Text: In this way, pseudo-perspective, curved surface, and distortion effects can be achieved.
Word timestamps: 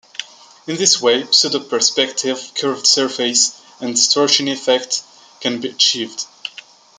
In 0.65 0.77
this 0.77 0.99
way, 0.99 1.27
pseudo-perspective, 1.31 2.53
curved 2.55 2.87
surface, 2.87 3.61
and 3.79 3.93
distortion 3.93 4.47
effects 4.47 5.03
can 5.41 5.61
be 5.61 5.67
achieved. 5.69 6.25